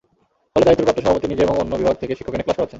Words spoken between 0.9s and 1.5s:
সভাপতি নিজে